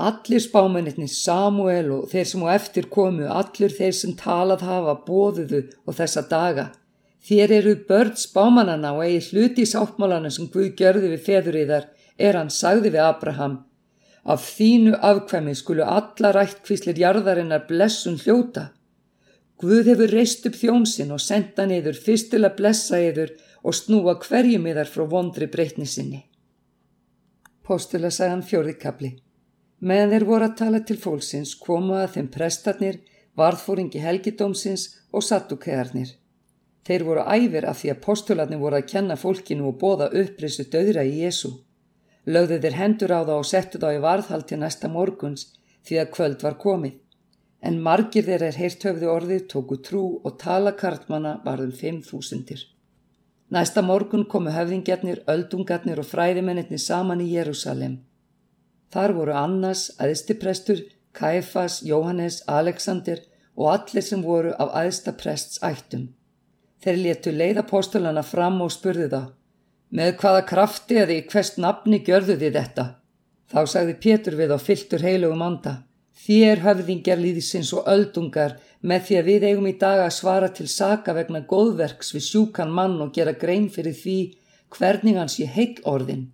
Allir 0.00 0.40
spámennirni 0.40 1.08
Samuel 1.12 1.90
og 1.92 2.04
þeir 2.08 2.28
sem 2.30 2.44
á 2.46 2.48
eftir 2.54 2.86
komu, 2.88 3.26
allir 3.28 3.72
þeir 3.74 3.96
sem 3.98 4.14
talað 4.16 4.64
hafa, 4.64 4.94
bóðuðu 5.04 5.66
og 5.84 5.96
þessa 5.98 6.22
daga. 6.30 6.70
Þér 7.20 7.52
eru 7.58 7.74
börn 7.88 8.16
spámanana 8.16 8.94
og 8.96 9.04
eigi 9.04 9.34
hluti 9.34 9.66
í 9.66 9.68
sáttmálana 9.68 10.30
sem 10.32 10.48
Guð 10.48 10.70
gjörði 10.78 11.12
við 11.12 11.26
feðuriðar, 11.26 11.88
er 12.16 12.38
hann 12.38 12.52
sagði 12.54 12.94
við 12.94 13.04
Abraham. 13.04 13.58
Af 14.24 14.46
þínu 14.56 14.96
afkvæmi 15.04 15.54
skulu 15.56 15.84
alla 15.84 16.32
rættkvíslir 16.36 16.96
jarðarinnar 17.00 17.66
blessun 17.68 18.16
hljóta. 18.24 18.70
Guð 19.60 19.92
hefur 19.92 20.12
reist 20.16 20.46
upp 20.48 20.56
þjónsinn 20.56 21.12
og 21.12 21.20
senda 21.20 21.66
niður 21.68 22.00
fyrst 22.00 22.30
til 22.32 22.46
að 22.46 22.56
blessa 22.56 23.00
yður 23.04 23.34
og 23.60 23.76
snúa 23.76 24.16
hverjum 24.24 24.68
yðar 24.72 24.88
frá 24.88 25.04
vondri 25.08 25.48
breytnisinni. 25.52 26.22
Postula 27.68 28.08
sagðan 28.08 28.46
fjórðikabli. 28.48 29.18
Meðan 29.80 30.10
þeir 30.12 30.24
voru 30.28 30.44
að 30.46 30.56
tala 30.60 30.80
til 30.84 30.98
fólksins 31.00 31.54
komu 31.56 31.94
að 31.96 32.16
þeim 32.16 32.26
prestarnir, 32.34 32.98
varðfóringi 33.40 34.02
helgidómsins 34.04 34.86
og 35.12 35.24
sattukegarnir. 35.24 36.10
Þeir 36.84 37.04
voru 37.06 37.24
æfir 37.24 37.66
af 37.68 37.80
því 37.80 37.92
að 37.92 38.02
postularnir 38.04 38.60
voru 38.60 38.80
að 38.80 38.90
kenna 38.92 39.16
fólkinu 39.16 39.68
og 39.70 39.78
bóða 39.80 40.10
upprisu 40.22 40.66
döðra 40.72 41.04
í 41.08 41.22
Jésu. 41.22 41.52
Lögðu 42.26 42.58
þeir 42.60 42.76
hendur 42.76 43.14
á 43.16 43.20
það 43.20 43.36
og 43.36 43.48
settu 43.48 43.80
þá 43.80 43.88
í 43.94 44.02
varðhald 44.04 44.46
til 44.48 44.58
næsta 44.60 44.90
morguns 44.92 45.46
því 45.88 46.02
að 46.02 46.12
kvöld 46.16 46.44
var 46.44 46.58
komið. 46.60 46.98
En 47.60 47.80
margir 47.80 48.24
þeir 48.24 48.44
er 48.48 48.60
heirt 48.60 48.84
höfðu 48.84 49.08
orðið, 49.12 49.46
tóku 49.52 49.80
trú 49.84 50.04
og 50.24 50.36
tala 50.40 50.72
kartmanna 50.76 51.38
varðum 51.44 51.72
fimm 51.76 52.02
þúsundir. 52.04 52.66
Næsta 53.50 53.82
morgun 53.82 54.28
komu 54.28 54.52
höfðingjarnir, 54.54 55.24
öldungarnir 55.28 56.00
og 56.00 56.08
fræðimennirni 56.08 56.78
saman 56.78 57.24
í 57.24 57.32
Jérúsalem. 57.32 57.98
Þar 58.90 59.14
voru 59.14 59.34
Annas, 59.38 59.88
æðstiprestur, 60.02 60.80
Kaifas, 61.14 61.80
Jóhannes, 61.86 62.42
Alexander 62.46 63.20
og 63.56 63.68
allir 63.74 64.02
sem 64.06 64.22
voru 64.22 64.54
af 64.58 64.72
æðstaprests 64.84 65.60
ættum. 65.66 66.08
Þeir 66.80 66.96
letu 67.04 67.34
leiðapostulana 67.34 68.22
fram 68.24 68.60
og 68.64 68.72
spurðu 68.72 69.10
það. 69.12 69.28
Með 69.90 70.16
hvaða 70.22 70.42
krafti 70.48 70.98
eða 71.02 71.16
í 71.18 71.22
hvers 71.28 71.56
nafni 71.58 72.00
gjörðu 72.06 72.38
þið 72.40 72.56
þetta? 72.56 72.86
Þá 73.50 73.60
sagði 73.72 73.94
Pétur 74.04 74.36
við 74.38 74.54
á 74.54 74.58
fylltur 74.62 75.02
heilugum 75.02 75.42
anda. 75.42 75.74
Þér 76.20 76.62
höfðingjar 76.64 77.18
líðisins 77.18 77.72
og 77.74 77.88
öldungar 77.90 78.58
með 78.80 79.06
því 79.06 79.16
að 79.20 79.30
við 79.30 79.46
eigum 79.48 79.70
í 79.70 79.76
dag 79.80 80.02
að 80.04 80.14
svara 80.16 80.50
til 80.54 80.68
saka 80.70 81.14
vegna 81.16 81.40
góðverks 81.52 82.14
við 82.14 82.26
sjúkan 82.26 82.74
mann 82.74 83.00
og 83.02 83.14
gera 83.16 83.32
grein 83.32 83.68
fyrir 83.72 83.96
því 83.96 84.18
hvernig 84.76 85.18
hans 85.18 85.38
ég 85.40 85.50
heil 85.56 85.74
orðin. 85.84 86.28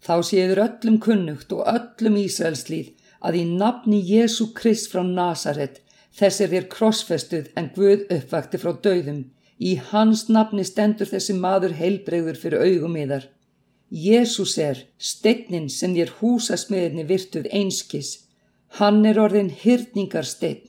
Þá 0.00 0.14
séður 0.30 0.62
öllum 0.64 0.96
kunnugt 1.04 1.52
og 1.52 1.66
öllum 1.68 2.16
Ísraelslíð 2.22 2.94
að 3.20 3.40
í 3.42 3.44
nafni 3.48 4.00
Jésu 4.00 4.48
Krist 4.56 4.88
frá 4.92 5.02
Nazaret 5.04 5.82
þess 6.16 6.40
er 6.40 6.52
þér 6.54 6.68
krossfestuð 6.74 7.50
en 7.60 7.68
Guð 7.74 8.06
uppvakti 8.16 8.60
frá 8.62 8.72
döðum. 8.86 9.26
Í 9.60 9.74
hans 9.90 10.24
nafni 10.32 10.64
stendur 10.64 11.08
þessi 11.10 11.36
maður 11.36 11.76
heilbreyður 11.76 12.38
fyrir 12.40 12.64
augum 12.64 12.96
yðar. 12.96 13.26
Jésús 13.90 14.56
er 14.62 14.84
steinnin 14.96 15.68
sem 15.68 15.94
þér 15.96 16.14
húsasmiðinni 16.20 17.04
virtuð 17.08 17.48
einskis. 17.52 18.12
Hann 18.78 19.04
er 19.04 19.18
orðin 19.20 19.50
hyrningarsteinn. 19.50 20.62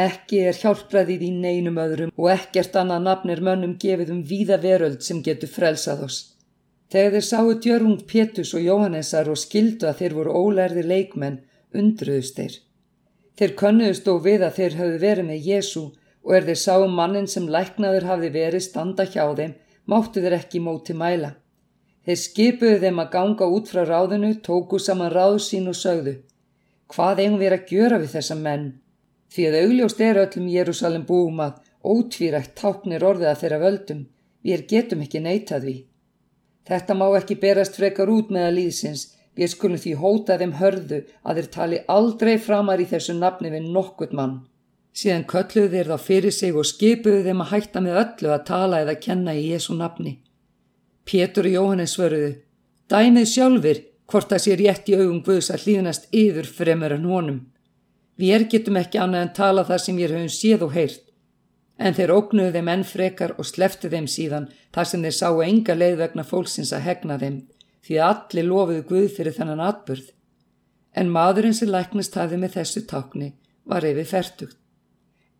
Ekki 0.00 0.42
er 0.50 0.58
hjálpraðið 0.58 1.24
í 1.26 1.30
neinum 1.36 1.78
öðrum 1.80 2.12
og 2.16 2.28
ekkert 2.32 2.76
annað 2.80 3.06
nafnir 3.06 3.42
mönnum 3.46 3.76
gefið 3.80 4.12
um 4.14 4.20
víða 4.26 4.60
veröld 4.62 5.04
sem 5.06 5.22
getur 5.22 5.50
frelsað 5.50 6.04
oss. 6.06 6.20
Þegar 6.90 7.12
þeir 7.14 7.26
sáu 7.26 7.52
djörfung 7.54 8.00
Pétus 8.10 8.50
og 8.58 8.64
Jóhannesar 8.66 9.28
og 9.30 9.38
skildu 9.38 9.86
að 9.86 10.00
þeir 10.00 10.14
voru 10.16 10.32
ólærði 10.34 10.82
leikmenn, 10.90 11.36
undruðust 11.70 12.38
þeir. 12.40 12.56
Þeir 13.38 13.52
könnuðust 13.60 14.08
og 14.10 14.24
við 14.24 14.42
að 14.42 14.56
þeir 14.56 14.78
hafði 14.80 14.98
verið 15.04 15.28
með 15.28 15.46
Jésu 15.50 15.84
og 16.24 16.32
er 16.36 16.48
þeir 16.48 16.58
sáu 16.62 16.88
mannin 16.90 17.28
sem 17.30 17.46
læknaður 17.48 18.08
hafði 18.10 18.30
verið 18.34 18.64
standa 18.64 19.06
hjá 19.06 19.22
þeim, 19.38 19.54
máttu 19.86 20.24
þeir 20.24 20.36
ekki 20.40 20.60
móti 20.64 20.96
mæla. 20.98 21.36
Þeir 22.04 22.18
skipuðu 22.24 22.80
þeim 22.82 23.00
að 23.04 23.12
ganga 23.14 23.48
út 23.54 23.70
frá 23.70 23.84
ráðinu, 23.86 24.32
tóku 24.42 24.80
saman 24.82 25.12
ráð 25.14 25.38
sín 25.46 25.70
og 25.70 25.78
sögðu. 25.78 26.16
Hvað 26.90 27.22
eigum 27.22 27.38
við 27.38 27.54
að 27.54 27.70
gjöra 27.70 28.00
við 28.02 28.14
þessa 28.16 28.36
menn? 28.40 28.66
Því 29.30 29.46
að 29.46 29.58
augljóst 29.60 30.00
er 30.02 30.18
öllum 30.24 30.48
Jérúsalem 30.50 31.04
búum 31.06 31.38
að 31.44 31.60
ótvírætt 31.86 32.56
táknir 32.58 33.04
orðið 33.06 33.30
að 33.30 33.40
þeirra 33.44 33.60
völdum. 33.62 34.02
Við 34.42 34.66
getum 34.72 35.04
ekki 35.06 35.22
neytað 35.22 35.68
við. 35.68 35.80
Þetta 36.68 36.94
má 36.94 37.06
ekki 37.18 37.38
berast 37.40 37.78
frekar 37.78 38.10
út 38.12 38.30
meða 38.34 38.52
líðsins, 38.54 39.08
við 39.36 39.52
skulum 39.54 39.80
því 39.80 39.94
hóta 40.02 40.36
þeim 40.40 40.56
hörðu 40.60 41.00
að 41.24 41.40
þeir 41.40 41.50
tali 41.56 41.82
aldrei 41.88 42.36
framar 42.38 42.82
í 42.82 42.88
þessu 42.90 43.16
nafni 43.16 43.52
við 43.54 43.68
nokkurt 43.74 44.12
mann. 44.16 44.40
Síðan 44.92 45.26
kölluðu 45.30 45.70
þeir 45.74 45.92
þá 45.92 46.06
fyrir 46.06 46.34
sig 46.34 46.56
og 46.56 46.66
skipuðu 46.66 47.22
þeim 47.26 47.44
að 47.44 47.52
hætta 47.54 47.82
með 47.84 48.00
öllu 48.02 48.32
að 48.34 48.46
tala 48.50 48.80
eða 48.84 48.96
kenna 49.06 49.36
í 49.38 49.46
Jésu 49.52 49.76
nafni. 49.78 50.18
Pétur 51.06 51.46
og 51.48 51.54
Jóhannes 51.54 51.94
svöruðu, 51.96 52.32
dæmið 52.90 53.28
sjálfur, 53.30 53.80
hvort 54.10 54.32
það 54.32 54.42
sé 54.44 54.56
rétt 54.58 54.90
í 54.90 54.98
augum 54.98 55.22
Guðs 55.26 55.50
að 55.54 55.64
hlýðnast 55.64 56.08
yður 56.10 56.50
fremur 56.58 56.96
en 56.96 57.06
honum. 57.06 57.40
Við 58.20 58.48
getum 58.52 58.76
ekki 58.76 59.00
annað 59.00 59.24
en 59.24 59.32
tala 59.38 59.64
það 59.64 59.80
sem 59.84 60.00
ég 60.02 60.12
höfum 60.12 60.34
séð 60.34 60.66
og 60.66 60.74
heyrt, 60.74 61.04
en 61.80 61.96
þeir 61.96 62.12
ógnuðu 62.12 62.52
þeim 62.54 62.70
enn 62.74 62.84
frekar 62.84 63.32
og 63.40 63.48
sleftu 63.48 63.88
þeim 63.92 64.06
síðan 64.14 64.48
þar 64.74 64.88
sem 64.90 65.04
þeir 65.06 65.16
sáu 65.16 65.42
enga 65.46 65.76
leið 65.76 65.96
vegna 66.02 66.24
fólksins 66.28 66.72
að 66.76 66.84
hegna 66.86 67.16
þeim, 67.22 67.38
því 67.86 67.98
að 67.98 68.10
allir 68.14 68.48
lofuðu 68.48 68.82
Guð 68.90 69.06
fyrir 69.16 69.36
þennan 69.38 69.62
atburð. 69.64 70.10
En 70.92 71.12
maðurinn 71.14 71.56
sem 71.56 71.70
læknist 71.72 72.18
hafði 72.20 72.40
með 72.42 72.56
þessu 72.58 72.82
takni 72.90 73.30
var 73.64 73.86
yfir 73.86 74.10
færtugt. 74.10 74.58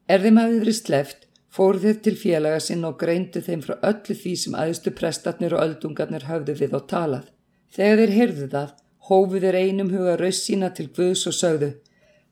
Er 0.08 0.24
þeim 0.24 0.40
hafið 0.40 0.62
verið 0.64 0.78
sleft, 0.78 1.26
fór 1.50 1.78
þeir 1.82 2.00
til 2.04 2.16
félaga 2.16 2.62
sinn 2.64 2.86
og 2.88 2.96
greindu 3.02 3.42
þeim 3.44 3.62
frá 3.66 3.76
öllu 3.90 4.16
því 4.16 4.34
sem 4.42 4.56
aðstu 4.64 4.94
prestatnir 4.96 5.54
og 5.56 5.64
öldungarnir 5.66 6.26
hafðu 6.30 6.56
við 6.62 6.76
á 6.78 6.80
talað. 6.94 7.26
Þegar 7.70 8.00
þeir 8.00 8.16
heyrðu 8.16 8.48
það, 8.54 8.72
hófu 9.10 9.42
þeir 9.44 9.60
einum 9.60 9.92
huga 9.92 10.16
raust 10.18 10.46
sína 10.46 10.70
til 10.74 10.88
Guðs 10.96 11.26
og 11.30 11.36
sögðu 11.36 11.72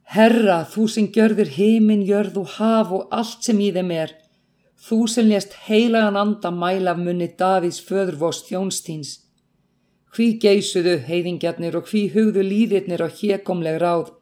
Herra, 0.08 0.62
þú 0.64 0.86
sem 0.88 1.06
gjörður 1.12 1.50
heiminn, 1.52 2.06
jörð 2.08 2.38
og 2.40 2.52
haf 2.56 2.92
og 2.96 3.10
allt 3.12 3.44
sem 3.44 3.58
í 3.60 3.66
þeim 3.74 3.90
er, 3.92 4.14
þú 4.80 5.02
sem 5.12 5.26
lést 5.28 5.56
heilagan 5.66 6.16
anda 6.16 6.48
mæla 6.48 6.94
af 6.94 7.02
munni 7.02 7.28
Davís 7.40 7.82
föðurvost 7.84 8.48
þjónstíns. 8.48 9.10
Hví 10.16 10.38
geysuðu 10.40 10.94
heiðingjarnir 11.04 11.76
og 11.76 11.90
hví 11.90 12.06
hugðu 12.14 12.40
líðirnir 12.46 13.04
á 13.04 13.08
hjekomleg 13.18 13.76
ráð, 13.82 14.14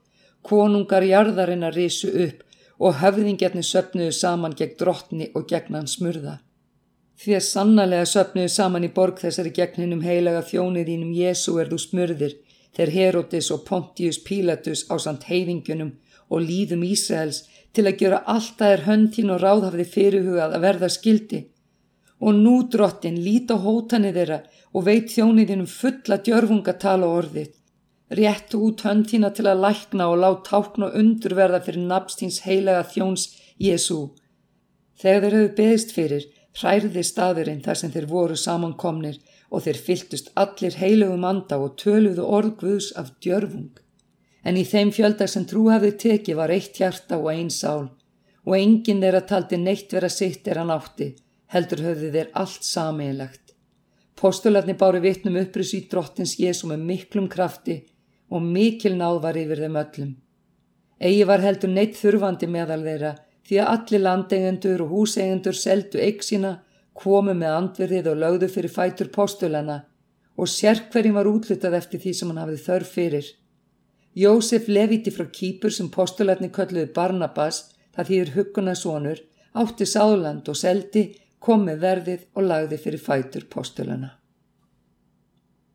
konungar 0.42 1.06
jarðarinn 1.06 1.62
að 1.68 1.78
risu 1.78 2.10
upp 2.24 2.42
og 2.82 2.98
höfðingjarnir 3.04 3.70
söpnuðu 3.70 4.16
saman 4.18 4.58
gegn 4.58 4.74
drottni 4.80 5.30
og 5.38 5.46
gegn 5.52 5.78
hans 5.78 5.94
smurða. 6.00 6.40
Því 7.16 7.38
að 7.38 7.46
sannarlega 7.46 8.10
söpnuðu 8.10 8.50
saman 8.52 8.84
í 8.84 8.90
borg 8.98 9.22
þessari 9.22 9.54
gegn 9.54 9.84
hennum 9.84 10.02
heilaga 10.02 10.42
þjóniðínum 10.50 11.14
Jésu 11.14 11.60
er 11.62 11.70
þú 11.70 11.78
smurðir, 11.80 12.34
þeir 12.76 12.92
Herodes 12.96 13.50
og 13.54 13.64
Pontius 13.68 14.18
Pilatus 14.22 14.84
á 14.92 14.94
samt 15.00 15.26
heiðingunum 15.30 15.94
og 16.28 16.42
líðum 16.44 16.84
Ísraels 16.86 17.44
til 17.76 17.86
að 17.88 17.98
gera 18.00 18.22
alltaf 18.32 18.72
er 18.72 18.84
höndin 18.86 19.32
og 19.32 19.42
ráðhafði 19.42 19.86
fyrirhugað 19.92 20.56
að 20.56 20.64
verða 20.66 20.90
skildi. 20.92 21.42
Og 22.24 22.36
nú 22.36 22.56
drottin 22.72 23.18
líta 23.20 23.58
hótanið 23.60 24.18
þeirra 24.20 24.38
og 24.72 24.86
veit 24.88 25.12
þjóniðinum 25.12 25.68
fulla 25.68 26.20
djörfunga 26.24 26.76
tala 26.80 27.08
orðið. 27.18 27.50
Réttu 28.16 28.60
út 28.68 28.84
höndina 28.86 29.32
til 29.34 29.48
að 29.50 29.62
lækna 29.64 30.06
og 30.12 30.20
láta 30.22 30.46
tákn 30.50 30.86
og 30.86 30.96
undurverða 31.00 31.60
fyrir 31.66 31.88
nabstíns 31.90 32.42
heilega 32.46 32.84
þjóns 32.92 33.28
Jésu. 33.60 34.12
Þegar 34.96 35.22
þeir 35.24 35.36
höfðu 35.36 35.54
beðist 35.58 35.92
fyrir, 35.96 36.28
hræriði 36.56 37.02
staðurinn 37.04 37.64
þar 37.64 37.80
sem 37.80 37.92
þeir 37.92 38.06
voru 38.08 38.36
samankomnir 38.40 39.18
og 39.50 39.62
þeir 39.64 39.82
fyltust 39.88 40.32
allir 40.42 40.78
heilugum 40.80 41.24
anda 41.28 41.58
og 41.62 41.76
töluðu 41.82 42.24
orðguðs 42.38 42.92
af 43.00 43.12
djörfung. 43.22 43.74
En 44.46 44.58
í 44.58 44.64
þeim 44.66 44.92
fjölda 44.94 45.26
sem 45.30 45.46
trú 45.48 45.68
hafði 45.72 45.92
tekið 46.02 46.40
var 46.40 46.52
eitt 46.54 46.78
hjarta 46.80 47.18
og 47.18 47.30
einn 47.32 47.50
sál 47.50 47.88
og 48.46 48.54
enginn 48.54 49.02
þeirra 49.02 49.24
taldi 49.26 49.58
neitt 49.58 49.92
vera 49.92 50.08
sitt 50.12 50.46
er 50.46 50.60
hann 50.60 50.70
átti, 50.70 51.08
heldur 51.50 51.82
höfðu 51.82 52.12
þeir 52.14 52.28
allt 52.42 52.66
sameigilegt. 52.66 53.54
Postularni 54.16 54.76
báru 54.78 55.00
vittnum 55.02 55.36
upprýs 55.42 55.74
í 55.76 55.82
drottins 55.90 56.36
Jésu 56.40 56.70
með 56.70 56.84
miklum 56.90 57.26
krafti 57.28 57.80
og 58.30 58.42
mikil 58.42 58.94
náð 58.96 59.18
var 59.24 59.38
yfir 59.38 59.64
þeim 59.64 59.80
öllum. 59.82 60.12
Egi 61.02 61.24
var 61.28 61.42
heldur 61.44 61.72
neitt 61.74 61.98
þurfandi 61.98 62.48
meðal 62.48 62.80
þeirra 62.86 63.12
því 63.46 63.58
að 63.62 63.72
allir 63.74 64.02
landeigendur 64.06 64.84
og 64.86 64.94
húseigendur 64.94 65.58
seldu 65.58 66.00
eig 66.02 66.22
sína 66.24 66.56
komu 66.96 67.34
með 67.36 67.54
andverðið 67.60 68.10
og 68.12 68.20
lögðu 68.22 68.48
fyrir 68.52 68.72
fætur 68.72 69.12
postulana 69.14 69.82
og 70.36 70.50
sérkverjum 70.52 71.16
var 71.16 71.28
útlutað 71.30 71.76
eftir 71.78 72.02
því 72.02 72.12
sem 72.16 72.32
hann 72.32 72.42
hafið 72.42 72.64
þörf 72.66 72.92
fyrir. 72.98 73.30
Jósef 74.16 74.68
leviti 74.68 75.12
frá 75.12 75.26
kýpur 75.38 75.72
sem 75.72 75.88
postularni 75.92 76.48
kölluði 76.52 76.88
Barnabas, 76.96 77.62
það 77.96 78.10
þýðir 78.10 78.34
huggunarsonur, 78.36 79.22
átti 79.56 79.88
sáland 79.88 80.48
og 80.48 80.56
seldi, 80.56 81.08
kom 81.40 81.66
með 81.68 81.82
verðið 81.84 82.28
og 82.34 82.48
lagði 82.48 82.80
fyrir 82.80 83.02
fætur 83.02 83.48
postulana. 83.52 84.15